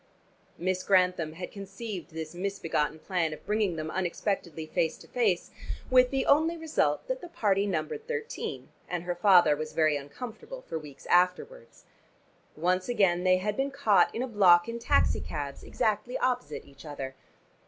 [0.57, 5.51] Miss Grantham had conceived this misbegotten plan of bringing them unexpectedly face to face,
[5.91, 10.63] with the only result that the party numbered thirteen, and her father was very uncomfortable
[10.63, 11.85] for weeks afterwards.
[12.55, 16.83] Once again they had been caught in a block in taxi cabs exactly opposite each
[16.83, 17.13] other.